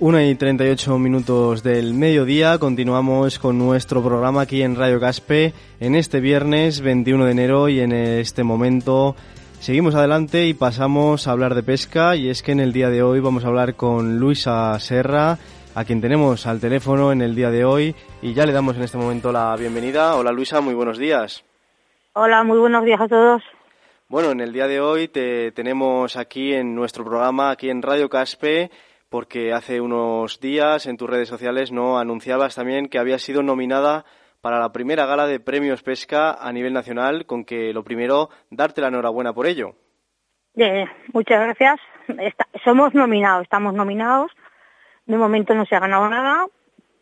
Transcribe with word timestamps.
Una 0.00 0.24
y 0.24 0.36
38 0.36 0.96
minutos 1.00 1.64
del 1.64 1.92
mediodía, 1.92 2.56
continuamos 2.58 3.40
con 3.40 3.58
nuestro 3.58 4.00
programa 4.00 4.42
aquí 4.42 4.62
en 4.62 4.76
Radio 4.76 5.00
Caspe 5.00 5.52
en 5.80 5.96
este 5.96 6.20
viernes 6.20 6.82
21 6.82 7.24
de 7.24 7.32
enero 7.32 7.68
y 7.68 7.80
en 7.80 7.90
este 7.90 8.44
momento 8.44 9.16
seguimos 9.58 9.96
adelante 9.96 10.46
y 10.46 10.54
pasamos 10.54 11.26
a 11.26 11.32
hablar 11.32 11.56
de 11.56 11.64
pesca 11.64 12.14
y 12.14 12.28
es 12.28 12.44
que 12.44 12.52
en 12.52 12.60
el 12.60 12.72
día 12.72 12.90
de 12.90 13.02
hoy 13.02 13.18
vamos 13.18 13.44
a 13.44 13.48
hablar 13.48 13.74
con 13.74 14.20
Luisa 14.20 14.78
Serra, 14.78 15.36
a 15.74 15.84
quien 15.84 16.00
tenemos 16.00 16.46
al 16.46 16.60
teléfono 16.60 17.10
en 17.10 17.20
el 17.20 17.34
día 17.34 17.50
de 17.50 17.64
hoy 17.64 17.96
y 18.22 18.34
ya 18.34 18.46
le 18.46 18.52
damos 18.52 18.76
en 18.76 18.82
este 18.82 18.98
momento 18.98 19.32
la 19.32 19.56
bienvenida. 19.56 20.14
Hola 20.14 20.30
Luisa, 20.30 20.60
muy 20.60 20.74
buenos 20.74 20.98
días. 20.98 21.44
Hola, 22.12 22.44
muy 22.44 22.58
buenos 22.58 22.84
días 22.84 23.00
a 23.00 23.08
todos. 23.08 23.42
Bueno, 24.06 24.30
en 24.30 24.40
el 24.40 24.52
día 24.52 24.68
de 24.68 24.80
hoy 24.80 25.08
te 25.08 25.50
tenemos 25.50 26.16
aquí 26.16 26.54
en 26.54 26.76
nuestro 26.76 27.04
programa, 27.04 27.50
aquí 27.50 27.68
en 27.68 27.82
Radio 27.82 28.08
Caspe, 28.08 28.70
porque 29.08 29.52
hace 29.52 29.80
unos 29.80 30.40
días 30.40 30.86
en 30.86 30.96
tus 30.96 31.08
redes 31.08 31.28
sociales 31.28 31.72
no 31.72 31.98
anunciabas 31.98 32.54
también 32.54 32.88
que 32.88 32.98
había 32.98 33.18
sido 33.18 33.42
nominada 33.42 34.04
para 34.40 34.60
la 34.60 34.72
primera 34.72 35.06
gala 35.06 35.26
de 35.26 35.40
premios 35.40 35.82
pesca 35.82 36.32
a 36.32 36.52
nivel 36.52 36.72
nacional, 36.72 37.26
con 37.26 37.44
que 37.44 37.72
lo 37.72 37.82
primero, 37.82 38.30
darte 38.50 38.80
la 38.80 38.88
enhorabuena 38.88 39.32
por 39.32 39.46
ello. 39.46 39.74
muchas 41.12 41.40
gracias. 41.40 41.80
somos 42.64 42.94
nominados, 42.94 43.42
estamos 43.42 43.74
nominados. 43.74 44.30
De 45.06 45.16
momento 45.16 45.54
no 45.54 45.64
se 45.64 45.74
ha 45.74 45.80
ganado 45.80 46.08
nada, 46.08 46.46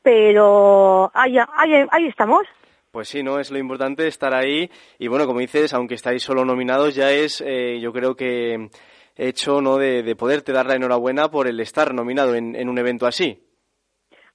pero 0.03 1.11
ahí, 1.13 1.37
ahí 1.39 2.07
estamos. 2.07 2.47
Pues 2.93 3.09
sí, 3.09 3.23
no 3.23 3.39
es 3.39 3.51
lo 3.51 3.59
importante 3.59 4.07
estar 4.07 4.35
ahí 4.35 4.71
y 4.99 5.09
bueno, 5.09 5.27
como 5.27 5.41
dices, 5.41 5.75
aunque 5.75 5.97
estáis 5.97 6.23
solo 6.23 6.47
nominados, 6.47 6.95
ya 6.95 7.11
es, 7.11 7.43
eh, 7.45 7.79
yo 7.79 7.93
creo 7.93 8.15
que 8.17 8.71
hecho 9.17 9.61
¿no? 9.61 9.79
de, 9.79 10.15
poderte 10.17 10.53
dar 10.53 10.67
la 10.67 10.75
enhorabuena 10.75 11.31
por 11.31 11.47
el 11.47 11.61
estar 11.61 11.95
nominado 11.95 12.35
en, 12.35 12.69
un 12.69 12.79
evento 12.79 13.07
así. 13.07 13.43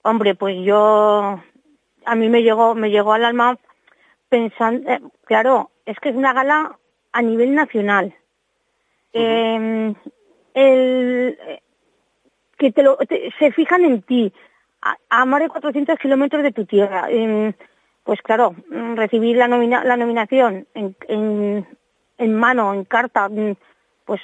Hombre, 0.04 0.36
pues 0.36 0.58
yo 0.64 1.40
a 2.06 2.16
mí 2.16 2.30
me 2.30 2.42
llegó 2.42 2.74
me 2.74 2.90
llegó 2.90 3.14
al 3.14 3.26
alma 3.26 3.58
pensando, 4.30 4.90
eh, 4.90 5.00
claro, 5.26 5.70
es 5.86 6.00
que 6.00 6.10
es 6.10 6.16
una 6.16 6.34
gala 6.34 6.78
a 7.12 7.22
nivel 7.22 7.54
nacional. 7.54 8.16
Em, 9.14 9.94
el, 10.54 11.38
que 12.58 12.72
te 12.72 12.82
lo, 12.82 12.98
se 13.40 13.52
fijan 13.52 13.84
en 13.84 14.02
ti 14.02 14.34
a, 15.10 15.26
más 15.26 15.42
de 15.42 15.50
400 15.50 16.00
kilómetros 16.00 16.44
de 16.44 16.52
tu 16.52 16.66
tierra. 16.66 17.08
Em, 17.10 17.54
pues 18.04 18.22
claro, 18.24 18.56
recibir 18.96 19.38
la, 19.38 19.48
la 19.48 19.98
nominación 19.98 20.66
en, 20.74 20.96
en, 21.08 21.68
en 22.18 22.36
mano, 22.36 22.74
en 22.74 22.86
carta, 22.86 23.30
pues, 24.12 24.22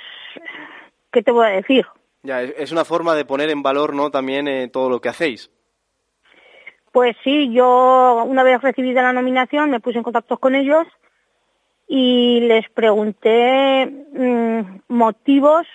¿qué 1.13 1.23
te 1.23 1.31
voy 1.31 1.45
a 1.45 1.51
decir? 1.51 1.85
Ya, 2.21 2.41
es 2.41 2.73
una 2.73 2.83
forma 2.83 3.15
de 3.15 3.23
poner 3.23 3.49
en 3.49 3.63
valor, 3.63 3.95
¿no? 3.95 4.11
También 4.11 4.49
eh, 4.49 4.67
todo 4.67 4.89
lo 4.89 4.99
que 4.99 5.07
hacéis. 5.07 5.49
Pues 6.91 7.15
sí, 7.23 7.53
yo 7.53 8.25
una 8.27 8.43
vez 8.43 8.61
recibida 8.61 9.01
la 9.01 9.13
nominación 9.13 9.69
me 9.69 9.79
puse 9.79 9.99
en 9.99 10.03
contacto 10.03 10.39
con 10.39 10.55
ellos 10.55 10.85
y 11.87 12.41
les 12.41 12.69
pregunté 12.71 13.85
mm, 13.85 14.79
motivos 14.89 15.65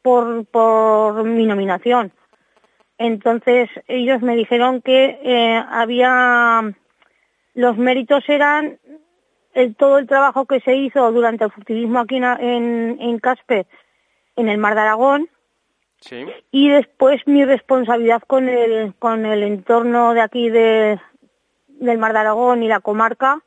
por, 0.00 0.46
por 0.46 1.24
mi 1.24 1.46
nominación. 1.46 2.12
Entonces 2.98 3.68
ellos 3.88 4.22
me 4.22 4.36
dijeron 4.36 4.80
que 4.80 5.18
eh, 5.24 5.64
había 5.70 6.72
los 7.54 7.76
méritos 7.78 8.22
eran 8.28 8.78
todo 9.76 9.98
el 9.98 10.06
trabajo 10.06 10.46
que 10.46 10.60
se 10.60 10.74
hizo 10.74 11.10
durante 11.12 11.44
el 11.44 11.50
furtivismo 11.50 12.00
aquí 12.00 12.16
en, 12.16 12.98
en, 13.00 13.18
Caspe, 13.18 13.66
en 14.36 14.48
el 14.48 14.58
Mar 14.58 14.74
de 14.74 14.80
Aragón, 14.80 15.28
y 16.50 16.68
después 16.68 17.22
mi 17.26 17.44
responsabilidad 17.44 18.22
con 18.26 18.48
el, 18.48 18.94
con 18.98 19.24
el 19.24 19.42
entorno 19.42 20.12
de 20.12 20.20
aquí 20.20 20.50
de, 20.50 21.00
del 21.68 21.98
Mar 21.98 22.12
de 22.12 22.18
Aragón 22.18 22.62
y 22.62 22.68
la 22.68 22.80
comarca 22.80 23.40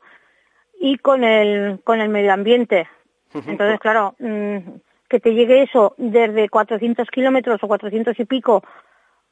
y 0.80 0.98
con 0.98 1.24
el, 1.24 1.80
con 1.84 2.00
el 2.00 2.08
medio 2.08 2.32
ambiente. 2.32 2.88
Entonces, 3.32 3.78
claro, 3.78 4.14
mm, 4.18 4.58
que 5.08 5.20
te 5.20 5.34
llegue 5.34 5.62
eso 5.62 5.94
desde 5.98 6.48
400 6.48 7.08
kilómetros 7.10 7.62
o 7.62 7.68
400 7.68 8.18
y 8.18 8.24
pico 8.24 8.62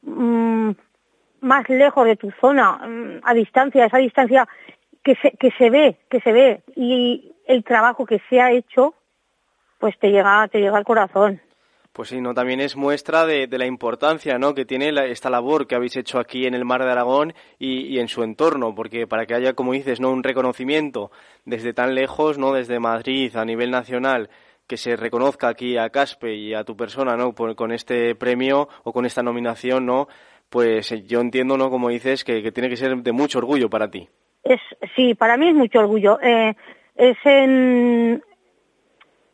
mm, 0.03 0.71
más 1.41 1.69
lejos 1.69 2.05
de 2.07 2.17
tu 2.17 2.31
zona, 2.41 2.73
mm, 2.73 3.21
a 3.23 3.35
distancia, 3.35 3.87
esa 3.87 3.99
distancia 3.99 4.47
que 5.07 5.15
se, 5.23 5.31
que 5.39 5.53
se 5.53 5.71
ve, 5.71 5.97
que 6.11 6.21
se 6.21 6.33
ve, 6.33 6.63
y 6.75 7.33
el 7.47 7.63
trabajo 7.63 8.05
que 8.05 8.21
se 8.29 8.41
ha 8.41 8.51
hecho, 8.51 8.95
pues 9.79 9.97
te 10.01 10.11
llega, 10.11 10.49
te 10.49 10.59
llega 10.59 10.77
al 10.77 10.85
corazón. 10.85 11.41
Pues 11.93 12.09
sí, 12.09 12.21
¿no? 12.21 12.35
También 12.35 12.59
es 12.59 12.75
muestra 12.75 13.25
de, 13.25 13.47
la 13.47 13.67
importancia 13.67 14.37
¿no? 14.37 14.53
que 14.53 14.65
tiene 14.65 14.93
esta 15.13 15.31
labor 15.31 15.69
que 15.69 15.77
habéis 15.77 15.97
hecho 15.97 16.19
aquí 16.19 16.45
en 16.45 16.55
el 16.55 16.65
Mar 16.65 16.83
de 16.85 16.91
Aragón 16.91 17.35
y, 17.57 18.01
en 18.01 18.09
su 18.09 18.25
entorno, 18.25 18.75
porque 18.75 19.07
para 19.07 19.27
que 19.27 19.35
haya, 19.35 19.53
como 19.55 19.75
dices, 19.75 20.01
¿no? 20.01 20.11
un 20.11 20.25
reconocimiento 20.25 21.13
desde 21.45 21.73
tan 21.73 21.95
lejos, 21.95 22.37
no 22.37 22.53
desde 22.53 22.81
Madrid 22.81 23.35
a 23.37 23.45
nivel 23.45 23.71
nacional, 23.71 24.29
que 24.67 24.77
se 24.77 24.97
reconozca 24.97 25.47
aquí 25.47 25.79
a 25.79 25.89
Caspe 25.91 26.35
y 26.35 26.53
a 26.53 26.65
tu 26.65 26.77
persona 26.77 27.17
¿no? 27.17 27.33
con 27.33 27.71
este 27.71 28.17
premio 28.17 28.69
o 28.83 28.93
con 28.93 29.07
esta 29.07 29.23
nominación, 29.23 29.87
¿no? 29.87 30.09
pues 30.51 30.93
yo 31.07 31.21
entiendo, 31.21 31.57
¿no? 31.57 31.71
como 31.71 31.91
dices, 31.91 32.25
que 32.25 32.51
tiene 32.51 32.69
que 32.69 32.77
ser 32.77 32.97
de 32.97 33.13
mucho 33.13 33.39
orgullo 33.39 33.71
para 33.71 33.89
ti. 33.89 34.09
Es, 34.49 34.61
sí, 34.95 35.15
para 35.15 35.37
mí 35.37 35.49
es 35.49 35.55
mucho 35.55 35.81
orgullo. 35.81 36.21
Eh, 36.23 36.55
es 36.95 37.17
en 37.25 38.23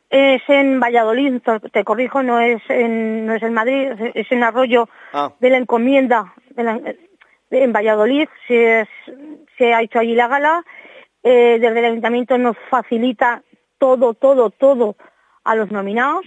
es 0.08 0.42
en 0.48 0.78
Valladolid, 0.78 1.40
te 1.72 1.84
corrijo, 1.84 2.22
no 2.22 2.38
es 2.38 2.60
en, 2.68 3.24
no 3.24 3.34
es 3.34 3.42
en 3.42 3.54
Madrid, 3.54 3.92
es 4.12 4.30
en 4.30 4.44
Arroyo 4.44 4.86
ah. 5.14 5.32
de 5.40 5.48
la 5.48 5.56
Encomienda, 5.56 6.34
en 7.50 7.72
Valladolid, 7.72 8.28
se, 8.46 8.86
se, 9.56 9.72
ha 9.72 9.80
hecho 9.80 10.00
allí 10.00 10.14
la 10.14 10.28
gala, 10.28 10.64
eh, 11.22 11.56
desde 11.58 11.78
el 11.78 11.84
Ayuntamiento 11.86 12.36
nos 12.36 12.58
facilita 12.68 13.42
todo, 13.78 14.12
todo, 14.12 14.50
todo 14.50 14.96
a 15.44 15.54
los 15.54 15.70
nominados 15.70 16.26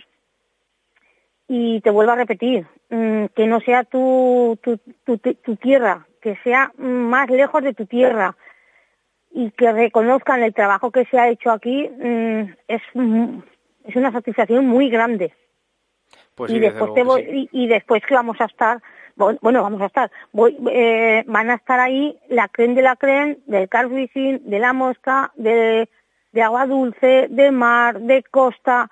y 1.48 1.80
te 1.82 1.92
vuelvo 1.92 2.14
a 2.14 2.16
repetir, 2.16 2.66
mm, 2.90 3.26
que 3.36 3.46
no 3.46 3.60
sea 3.60 3.84
tu, 3.84 4.58
tu, 4.64 4.80
tu 5.18 5.56
tierra, 5.58 6.08
que 6.24 6.38
sea 6.44 6.72
más 6.80 7.30
lejos 7.30 7.62
de 7.62 7.76
tu 7.76 7.86
tierra, 7.86 8.36
y 9.36 9.52
que 9.52 9.70
reconozcan 9.74 10.42
el 10.44 10.54
trabajo 10.54 10.92
que 10.92 11.04
se 11.06 11.20
ha 11.20 11.28
hecho 11.28 11.52
aquí 11.52 11.90
mm, 11.90 12.54
es, 12.70 12.82
es 13.84 13.96
una 13.96 14.12
satisfacción 14.14 14.66
muy 14.66 14.90
grande. 14.90 15.34
Pues 16.36 16.52
y 16.52 16.60
después 16.60 16.92
y, 17.52 17.68
después 17.68 18.06
que 18.06 18.14
vamos 18.14 18.40
a 18.40 18.46
estar 18.46 18.82
bueno 19.16 19.64
vamos 19.64 19.82
a 19.82 19.88
estar 19.88 20.12
voy, 20.32 20.58
eh, 20.72 21.24
van 21.28 21.50
a 21.50 21.56
estar 21.56 21.80
ahí 21.80 22.18
la 22.30 22.48
creen 22.48 22.76
de 22.76 22.82
la 22.82 22.96
creen 22.96 23.40
del 23.46 23.68
car 23.68 23.90
de 23.90 24.60
la 24.60 24.72
mosca 24.72 25.32
de, 25.36 25.90
de 26.32 26.42
agua 26.42 26.66
dulce 26.66 27.28
de 27.30 27.52
mar 27.52 28.00
de 28.00 28.24
costa. 28.24 28.90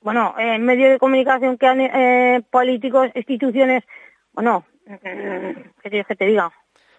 Bueno 0.00 0.34
en 0.38 0.64
medios 0.64 0.90
de 0.90 0.98
comunicación 0.98 1.58
que 1.58 1.66
han 1.66 1.80
eh, 1.80 2.42
políticos 2.50 3.10
instituciones 3.14 3.84
bueno 4.32 4.64
qué 4.86 5.70
quieres 5.82 6.06
que 6.06 6.16
te 6.16 6.26
diga 6.26 6.50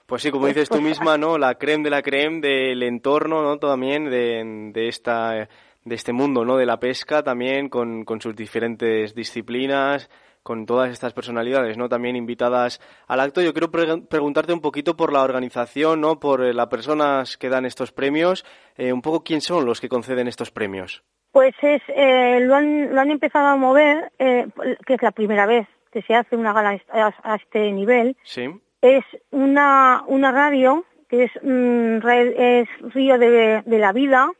pues 0.06 0.22
sí, 0.22 0.32
como 0.32 0.48
dices 0.48 0.70
tú 0.70 0.82
misma, 0.82 1.18
¿no? 1.18 1.38
La 1.38 1.56
creme 1.56 1.84
de 1.84 1.90
la 1.90 2.02
creme 2.02 2.42
del 2.42 2.84
entorno, 2.84 3.42
¿no? 3.42 3.58
También 3.58 4.10
de, 4.10 4.72
de 4.74 4.88
esta 4.88 5.48
de 5.86 5.96
este 5.96 6.14
mundo, 6.14 6.44
¿no? 6.44 6.58
De 6.58 6.66
la 6.66 6.80
pesca 6.80 7.24
también 7.24 7.70
con, 7.70 8.04
con 8.06 8.20
sus 8.20 8.36
diferentes 8.36 9.14
disciplinas, 9.14 10.10
con 10.42 10.66
todas 10.66 10.92
estas 10.92 11.14
personalidades, 11.14 11.78
¿no? 11.78 11.88
También 11.90 12.16
invitadas 12.16 12.82
al 13.08 13.20
acto. 13.20 13.42
Yo 13.42 13.54
quiero 13.54 13.72
preguntarte 13.72 14.52
un 14.52 14.62
poquito 14.62 14.98
por 14.98 15.14
la 15.14 15.24
organización, 15.24 16.02
¿no? 16.02 16.20
Por 16.20 16.44
eh, 16.44 16.54
las 16.54 16.68
personas 16.68 17.38
que 17.38 17.50
dan 17.50 17.66
estos 17.66 17.92
premios, 17.92 18.46
eh, 18.78 18.92
un 18.92 19.02
poco 19.02 19.24
quién 19.24 19.42
son 19.42 19.66
los 19.66 19.80
que 19.80 19.90
conceden 19.90 20.28
estos 20.28 20.52
premios. 20.52 21.04
Pues 21.32 21.54
es, 21.62 21.82
eh, 21.90 22.40
lo, 22.42 22.56
han, 22.56 22.94
lo 22.94 23.02
han 23.02 23.12
empezado 23.12 23.48
a 23.48 23.56
mover, 23.56 24.12
que 24.18 24.94
es 24.94 25.02
la 25.02 25.12
primera 25.12 25.46
vez 25.46 25.68
que 25.92 26.02
se 26.02 26.14
hace 26.14 26.36
una 26.36 26.54
gala 26.54 26.80
a, 26.92 27.36
este 27.36 27.72
nivel. 27.72 28.16
Sí. 28.24 28.48
Es 28.86 29.04
una, 29.32 30.04
una 30.06 30.32
radio, 30.32 30.86
que 31.10 31.24
es, 31.24 31.32
mm, 31.42 32.08
es 32.08 32.70
Río 32.94 33.18
de, 33.18 33.64
la 33.66 33.92
Vida, 33.94 34.32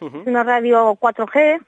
una 0.00 0.42
radio 0.42 0.96
4G, 0.96 1.60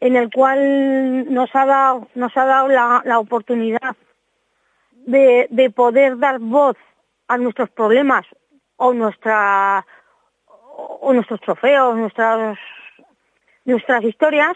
en 0.00 0.16
el 0.16 0.30
cual 0.30 1.32
nos 1.32 1.48
ha 1.56 1.64
dado, 1.64 2.08
nos 2.14 2.36
ha 2.36 2.44
dado 2.44 2.68
la, 2.68 3.18
oportunidad 3.18 3.96
de, 5.06 5.46
de, 5.48 5.70
poder 5.70 6.18
dar 6.18 6.38
voz 6.38 6.76
a 7.28 7.38
nuestros 7.38 7.70
problemas 7.70 8.26
o 8.76 8.92
nuestra 8.92 9.86
o 11.00 11.14
nuestros 11.14 11.40
trofeos, 11.40 11.96
nuestras 11.96 12.58
nuestras 13.64 14.04
historias. 14.04 14.54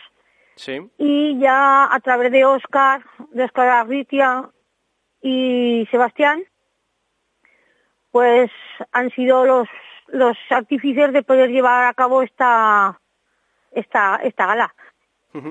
Y 0.98 1.38
ya 1.38 1.88
a 1.90 2.00
través 2.00 2.30
de 2.32 2.44
Oscar, 2.44 3.02
de 3.30 3.44
Oscar 3.44 3.68
Arritia 3.68 4.50
y 5.26 5.88
Sebastián, 5.90 6.44
pues 8.10 8.50
han 8.92 9.10
sido 9.12 9.46
los 9.46 9.66
los 10.08 10.36
artífices 10.50 11.14
de 11.14 11.22
poder 11.22 11.48
llevar 11.48 11.86
a 11.86 11.94
cabo 11.94 12.22
esta 12.22 13.00
esta 13.72 14.20
esta 14.22 14.46
gala. 14.46 14.74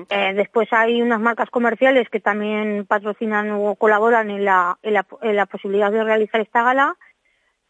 Eh, 0.08 0.32
después 0.34 0.72
hay 0.72 1.02
unas 1.02 1.20
marcas 1.20 1.50
comerciales 1.50 2.08
que 2.08 2.20
también 2.20 2.86
patrocinan 2.86 3.50
o 3.50 3.74
colaboran 3.74 4.30
en 4.30 4.42
la, 4.46 4.78
en 4.80 4.94
la, 5.36 5.44
posibilidad 5.44 5.92
de 5.92 6.02
realizar 6.02 6.40
esta 6.40 6.62
gala 6.62 6.96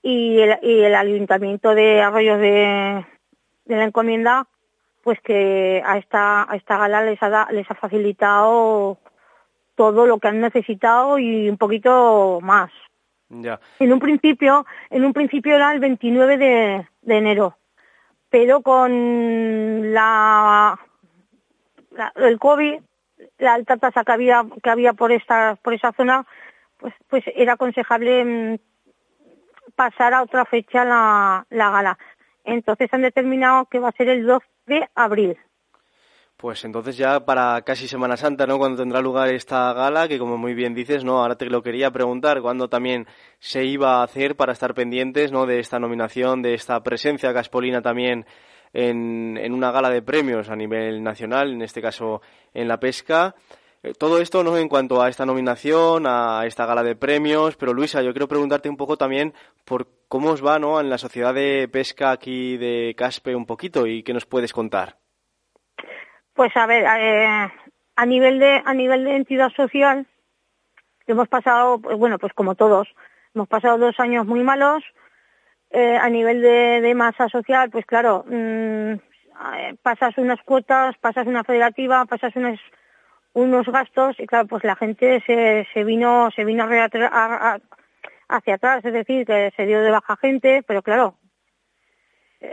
y 0.00 0.38
el, 0.38 0.56
y 0.62 0.84
el 0.84 0.94
Ayuntamiento 0.94 1.74
de 1.74 2.02
Arroyos 2.02 2.38
de, 2.38 3.04
de, 3.64 3.76
la 3.76 3.82
Encomienda 3.82 4.46
pues 5.02 5.20
que 5.22 5.82
a 5.84 5.98
esta, 5.98 6.48
a 6.48 6.54
esta 6.54 6.78
gala 6.78 7.02
les 7.02 7.20
ha, 7.20 7.50
les 7.50 7.68
ha 7.68 7.74
facilitado 7.74 9.00
todo 9.74 10.06
lo 10.06 10.18
que 10.18 10.28
han 10.28 10.40
necesitado 10.40 11.18
y 11.18 11.48
un 11.48 11.58
poquito 11.58 12.40
más. 12.42 12.70
Ya. 13.28 13.60
En 13.78 13.92
un 13.92 13.98
principio, 13.98 14.66
en 14.90 15.04
un 15.04 15.12
principio 15.12 15.56
era 15.56 15.72
el 15.72 15.80
29 15.80 16.38
de, 16.38 16.88
de 17.02 17.16
enero, 17.16 17.56
pero 18.30 18.60
con 18.62 19.92
la 19.92 20.78
el 22.16 22.38
COVID, 22.38 22.80
la 23.38 23.54
alta 23.54 23.76
tasa 23.76 24.04
que 24.04 24.12
había, 24.12 24.44
que 24.62 24.70
había 24.70 24.92
por 24.92 25.12
esta, 25.12 25.56
por 25.62 25.74
esa 25.74 25.92
zona, 25.92 26.26
pues, 26.78 26.94
pues 27.08 27.24
era 27.34 27.54
aconsejable 27.54 28.24
mm, 28.24 28.58
pasar 29.74 30.14
a 30.14 30.22
otra 30.22 30.44
fecha 30.44 30.84
la, 30.84 31.46
la 31.50 31.70
gala. 31.70 31.98
Entonces 32.44 32.92
han 32.92 33.02
determinado 33.02 33.66
que 33.66 33.78
va 33.78 33.88
a 33.88 33.92
ser 33.92 34.08
el 34.08 34.26
2 34.26 34.42
de 34.66 34.88
abril. 34.94 35.38
Pues 36.36 36.64
entonces 36.64 36.96
ya 36.96 37.24
para 37.24 37.62
casi 37.62 37.86
Semana 37.88 38.16
Santa, 38.16 38.46
¿no? 38.46 38.58
Cuando 38.58 38.82
tendrá 38.82 39.00
lugar 39.00 39.32
esta 39.32 39.72
gala, 39.72 40.08
que 40.08 40.18
como 40.18 40.36
muy 40.36 40.52
bien 40.52 40.74
dices, 40.74 41.04
¿no? 41.04 41.22
Ahora 41.22 41.36
te 41.36 41.46
lo 41.46 41.62
quería 41.62 41.90
preguntar, 41.90 42.42
¿cuándo 42.42 42.68
también 42.68 43.06
se 43.38 43.64
iba 43.64 44.00
a 44.00 44.02
hacer 44.02 44.36
para 44.36 44.52
estar 44.52 44.74
pendientes, 44.74 45.32
¿no? 45.32 45.46
De 45.46 45.60
esta 45.60 45.78
nominación, 45.78 46.42
de 46.42 46.54
esta 46.54 46.82
presencia 46.82 47.32
caspolina 47.32 47.82
también 47.82 48.26
en, 48.72 49.38
en 49.38 49.52
una 49.52 49.70
gala 49.70 49.90
de 49.90 50.02
premios 50.02 50.50
a 50.50 50.56
nivel 50.56 51.02
nacional, 51.02 51.52
en 51.52 51.62
este 51.62 51.80
caso 51.80 52.20
en 52.52 52.68
la 52.68 52.80
pesca. 52.80 53.34
Eh, 53.84 53.92
todo 53.92 54.18
esto 54.18 54.42
no 54.42 54.56
en 54.58 54.68
cuanto 54.68 55.02
a 55.02 55.08
esta 55.08 55.26
nominación, 55.26 56.06
a 56.06 56.44
esta 56.46 56.66
gala 56.66 56.82
de 56.82 56.96
premios, 56.96 57.56
pero 57.56 57.74
Luisa, 57.74 58.02
yo 58.02 58.12
quiero 58.12 58.28
preguntarte 58.28 58.68
un 58.68 58.76
poco 58.76 58.96
también 58.96 59.34
por 59.64 59.86
cómo 60.08 60.30
os 60.30 60.44
va 60.44 60.58
¿no? 60.58 60.80
en 60.80 60.90
la 60.90 60.98
sociedad 60.98 61.34
de 61.34 61.68
pesca 61.68 62.10
aquí 62.10 62.56
de 62.56 62.94
Caspe 62.96 63.36
un 63.36 63.46
poquito 63.46 63.86
y 63.86 64.02
qué 64.02 64.12
nos 64.14 64.26
puedes 64.26 64.52
contar. 64.52 65.03
Pues 66.34 66.56
a 66.56 66.66
ver, 66.66 66.84
eh, 66.84 67.48
a 67.96 68.06
nivel 68.06 68.40
de 68.40 68.60
a 68.64 68.74
nivel 68.74 69.04
de 69.04 69.16
entidad 69.16 69.50
social 69.50 70.06
hemos 71.06 71.28
pasado, 71.28 71.78
pues, 71.78 71.96
bueno, 71.96 72.18
pues 72.18 72.32
como 72.32 72.54
todos, 72.56 72.88
hemos 73.34 73.46
pasado 73.48 73.78
dos 73.78 74.00
años 74.00 74.26
muy 74.26 74.42
malos, 74.42 74.82
eh, 75.70 75.96
a 75.96 76.08
nivel 76.08 76.40
de, 76.42 76.94
masa 76.94 77.28
social, 77.28 77.70
pues 77.70 77.86
claro, 77.86 78.24
mm, 78.26 78.92
eh, 78.94 79.76
pasas 79.82 80.16
unas 80.18 80.40
cuotas, 80.42 80.96
pasas 80.98 81.26
una 81.26 81.44
federativa, 81.44 82.04
pasas 82.06 82.34
unos, 82.36 82.58
unos 83.32 83.66
gastos 83.66 84.18
y 84.18 84.26
claro, 84.26 84.48
pues 84.48 84.64
la 84.64 84.76
gente 84.76 85.22
se, 85.26 85.66
se 85.72 85.84
vino, 85.84 86.30
se 86.34 86.44
vino 86.44 86.64
hacia 88.28 88.54
atrás, 88.54 88.84
es 88.84 88.92
decir, 88.92 89.26
que 89.26 89.52
se 89.56 89.66
dio 89.66 89.82
de 89.82 89.90
baja 89.90 90.16
gente, 90.16 90.64
pero 90.66 90.82
claro, 90.82 91.16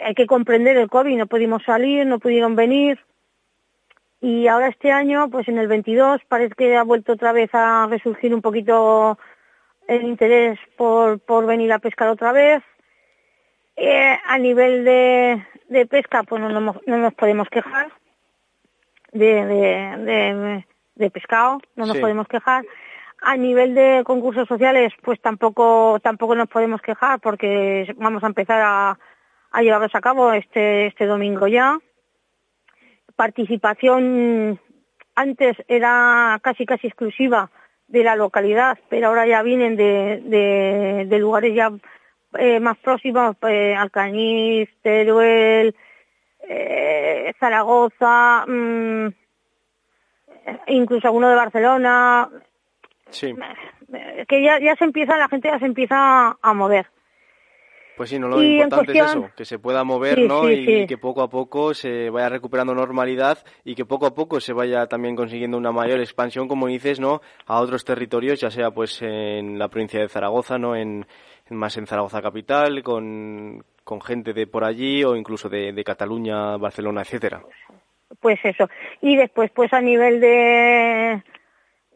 hay 0.03 0.13
que 0.13 0.27
comprender 0.27 0.77
el 0.77 0.89
COVID, 0.89 1.17
no 1.17 1.27
pudimos 1.27 1.63
salir, 1.63 2.05
no 2.05 2.19
pudieron 2.19 2.55
venir. 2.55 2.99
Y 4.21 4.47
ahora 4.47 4.67
este 4.67 4.91
año, 4.91 5.29
pues 5.31 5.47
en 5.47 5.57
el 5.57 5.67
22, 5.67 6.21
parece 6.27 6.53
que 6.53 6.77
ha 6.77 6.83
vuelto 6.83 7.13
otra 7.13 7.31
vez 7.31 7.49
a 7.53 7.87
resurgir 7.89 8.35
un 8.35 8.41
poquito 8.41 9.17
el 9.87 10.03
interés 10.03 10.59
por, 10.77 11.19
por 11.19 11.47
venir 11.47 11.73
a 11.73 11.79
pescar 11.79 12.07
otra 12.07 12.31
vez. 12.31 12.61
Eh, 13.75 14.15
a 14.23 14.37
nivel 14.37 14.85
de, 14.85 15.43
de 15.69 15.85
pesca, 15.87 16.21
pues 16.21 16.39
no, 16.39 16.49
no, 16.49 16.75
nos 16.85 17.13
podemos 17.15 17.49
quejar 17.49 17.91
de, 19.11 19.45
de, 19.45 20.65
de, 20.95 21.09
pescado, 21.09 21.59
no 21.75 21.87
nos 21.87 21.97
podemos 21.97 22.27
quejar. 22.27 22.63
A 23.23 23.35
nivel 23.37 23.73
de 23.73 24.03
concursos 24.05 24.47
sociales, 24.47 24.93
pues 25.01 25.19
tampoco 25.19 25.99
tampoco 26.01 26.35
nos 26.35 26.47
podemos 26.47 26.81
quejar 26.81 27.19
porque 27.19 27.93
vamos 27.97 28.23
a 28.23 28.27
empezar 28.27 28.61
a, 28.61 28.99
a 29.51 29.61
llevarlos 29.61 29.95
a 29.95 30.01
cabo 30.01 30.31
este 30.33 30.87
este 30.87 31.05
domingo 31.05 31.47
ya. 31.47 31.79
Participación 33.21 34.59
antes 35.13 35.55
era 35.67 36.39
casi 36.41 36.65
casi 36.65 36.87
exclusiva 36.87 37.51
de 37.87 38.03
la 38.03 38.15
localidad, 38.15 38.79
pero 38.89 39.09
ahora 39.09 39.27
ya 39.27 39.43
vienen 39.43 39.75
de, 39.75 40.23
de, 40.25 41.05
de 41.05 41.19
lugares 41.19 41.53
ya 41.53 41.71
eh, 42.39 42.59
más 42.59 42.79
próximos, 42.79 43.35
eh, 43.47 43.75
Alcañiz, 43.75 44.69
Teruel, 44.81 45.75
eh, 46.49 47.31
Zaragoza, 47.39 48.43
mm, 48.47 49.07
incluso 50.65 51.07
alguno 51.07 51.29
de 51.29 51.35
Barcelona. 51.35 52.27
Sí. 53.11 53.35
Que 54.27 54.41
ya, 54.41 54.59
ya 54.59 54.75
se 54.77 54.85
empieza, 54.85 55.15
la 55.15 55.29
gente 55.29 55.47
ya 55.47 55.59
se 55.59 55.65
empieza 55.65 56.39
a 56.41 56.53
mover. 56.55 56.87
Pues 58.01 58.09
sí, 58.09 58.17
no 58.17 58.29
lo 58.29 58.41
importante 58.41 58.93
es 58.93 58.97
eso, 58.97 59.29
que 59.37 59.45
se 59.45 59.59
pueda 59.59 59.83
mover, 59.83 60.17
¿no? 60.21 60.49
y 60.49 60.87
que 60.87 60.97
poco 60.97 61.21
a 61.21 61.29
poco 61.29 61.75
se 61.75 62.09
vaya 62.09 62.29
recuperando 62.29 62.73
normalidad 62.73 63.37
y 63.63 63.75
que 63.75 63.85
poco 63.85 64.07
a 64.07 64.15
poco 64.15 64.39
se 64.39 64.53
vaya 64.53 64.87
también 64.87 65.15
consiguiendo 65.15 65.55
una 65.55 65.71
mayor 65.71 65.99
expansión, 65.99 66.47
como 66.47 66.65
dices, 66.65 66.99
¿no? 66.99 67.21
A 67.45 67.59
otros 67.59 67.85
territorios, 67.85 68.39
ya 68.39 68.49
sea 68.49 68.71
pues 68.71 69.03
en 69.03 69.59
la 69.59 69.67
provincia 69.67 69.99
de 69.99 70.09
Zaragoza, 70.09 70.57
¿no? 70.57 70.75
En, 70.75 71.05
más 71.51 71.77
en 71.77 71.85
Zaragoza 71.85 72.23
capital, 72.23 72.81
con, 72.81 73.63
con 73.83 74.01
gente 74.01 74.33
de 74.33 74.47
por 74.47 74.63
allí 74.63 75.03
o 75.03 75.15
incluso 75.15 75.47
de, 75.47 75.71
de 75.71 75.83
Cataluña, 75.83 76.57
Barcelona, 76.57 77.01
etcétera. 77.01 77.43
Pues 78.19 78.39
eso. 78.43 78.67
Y 79.01 79.15
después, 79.15 79.51
pues 79.51 79.71
a 79.73 79.79
nivel 79.79 80.19
de 80.19 81.21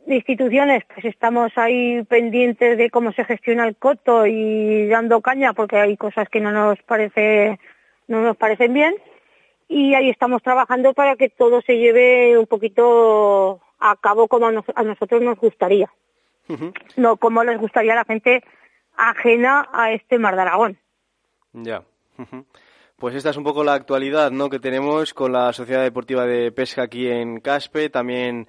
instituciones, 0.07 0.83
pues 0.93 1.05
estamos 1.05 1.51
ahí 1.57 2.03
pendientes 2.03 2.77
de 2.77 2.89
cómo 2.89 3.11
se 3.13 3.25
gestiona 3.25 3.67
el 3.67 3.75
coto 3.75 4.25
y 4.25 4.87
dando 4.87 5.21
caña 5.21 5.53
porque 5.53 5.77
hay 5.77 5.97
cosas 5.97 6.29
que 6.29 6.39
no 6.39 6.51
nos 6.51 6.81
parece, 6.83 7.59
no 8.07 8.21
nos 8.21 8.37
parecen 8.37 8.73
bien. 8.73 8.95
Y 9.67 9.95
ahí 9.95 10.09
estamos 10.09 10.43
trabajando 10.43 10.93
para 10.93 11.15
que 11.15 11.29
todo 11.29 11.61
se 11.61 11.77
lleve 11.77 12.37
un 12.37 12.45
poquito 12.45 13.61
a 13.79 13.95
cabo 13.95 14.27
como 14.27 14.47
a, 14.47 14.83
nosotros 14.83 15.21
nos 15.21 15.39
gustaría. 15.39 15.91
No 16.95 17.17
como 17.17 17.43
les 17.43 17.59
gustaría 17.59 17.93
a 17.93 17.97
la 17.97 18.05
gente 18.05 18.43
ajena 18.95 19.67
a 19.73 19.91
este 19.91 20.19
Mar 20.19 20.35
de 20.35 20.41
Aragón. 20.41 20.77
Ya. 21.53 21.83
Pues 22.97 23.15
esta 23.15 23.31
es 23.31 23.37
un 23.37 23.43
poco 23.43 23.63
la 23.63 23.73
actualidad 23.73 24.31
¿no? 24.31 24.49
que 24.49 24.59
tenemos 24.59 25.13
con 25.13 25.33
la 25.33 25.51
Sociedad 25.51 25.81
Deportiva 25.81 26.25
de 26.25 26.51
Pesca 26.51 26.83
aquí 26.83 27.09
en 27.09 27.39
Caspe. 27.39 27.89
También 27.89 28.47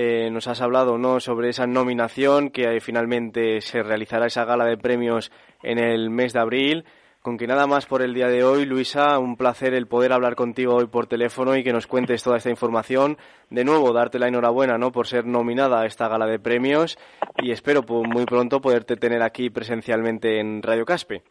eh, 0.00 0.30
nos 0.30 0.46
has 0.46 0.60
hablado 0.60 0.96
¿no? 0.96 1.18
sobre 1.18 1.48
esa 1.48 1.66
nominación 1.66 2.50
que 2.50 2.80
finalmente 2.80 3.60
se 3.60 3.82
realizará 3.82 4.26
esa 4.26 4.44
gala 4.44 4.64
de 4.64 4.76
premios 4.76 5.32
en 5.60 5.80
el 5.80 6.08
mes 6.08 6.32
de 6.34 6.38
abril. 6.38 6.84
Con 7.20 7.36
que 7.36 7.48
nada 7.48 7.66
más 7.66 7.86
por 7.86 8.00
el 8.00 8.14
día 8.14 8.28
de 8.28 8.44
hoy, 8.44 8.64
Luisa, 8.64 9.18
un 9.18 9.36
placer 9.36 9.74
el 9.74 9.88
poder 9.88 10.12
hablar 10.12 10.36
contigo 10.36 10.76
hoy 10.76 10.86
por 10.86 11.08
teléfono 11.08 11.56
y 11.56 11.64
que 11.64 11.72
nos 11.72 11.88
cuentes 11.88 12.22
toda 12.22 12.36
esta 12.36 12.48
información. 12.48 13.18
De 13.50 13.64
nuevo, 13.64 13.92
darte 13.92 14.20
la 14.20 14.28
enhorabuena 14.28 14.78
¿no? 14.78 14.92
por 14.92 15.08
ser 15.08 15.26
nominada 15.26 15.80
a 15.80 15.86
esta 15.86 16.06
gala 16.06 16.26
de 16.26 16.38
premios 16.38 16.96
y 17.42 17.50
espero 17.50 17.82
muy 17.82 18.24
pronto 18.24 18.60
poderte 18.60 18.94
tener 18.94 19.20
aquí 19.20 19.50
presencialmente 19.50 20.38
en 20.38 20.62
Radio 20.62 20.84
Caspe. 20.84 21.24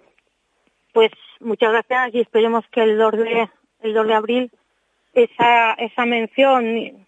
Pues 0.92 1.12
muchas 1.40 1.72
gracias 1.72 2.16
y 2.16 2.20
esperemos 2.20 2.66
que 2.70 2.84
el 2.84 2.98
2 2.98 3.12
de, 3.14 3.50
el 3.80 3.94
2 3.94 4.08
de 4.08 4.14
abril 4.14 4.52
esa, 5.14 5.72
esa 5.76 6.06
mención 6.06 7.07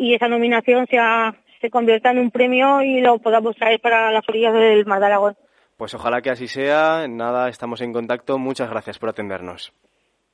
y 0.00 0.14
esa 0.14 0.28
nominación 0.28 0.86
sea, 0.86 1.34
se 1.60 1.68
convierta 1.68 2.10
en 2.10 2.18
un 2.18 2.30
premio 2.30 2.80
y 2.80 3.02
lo 3.02 3.18
podamos 3.18 3.54
traer 3.54 3.80
para 3.80 4.10
las 4.10 4.26
orillas 4.26 4.54
del 4.54 4.86
Mar 4.86 4.98
de 4.98 5.06
Aragón. 5.06 5.36
Pues 5.76 5.92
ojalá 5.92 6.22
que 6.22 6.30
así 6.30 6.48
sea. 6.48 7.06
Nada, 7.06 7.50
estamos 7.50 7.82
en 7.82 7.92
contacto. 7.92 8.38
Muchas 8.38 8.70
gracias 8.70 8.98
por 8.98 9.10
atendernos. 9.10 9.74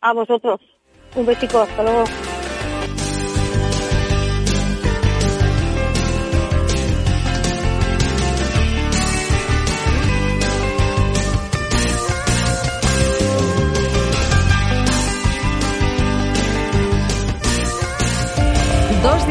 A 0.01 0.13
vosotros. 0.13 0.61
Un 1.17 1.27
besico. 1.27 1.61
Hasta 1.61 1.83
luego. 1.83 2.05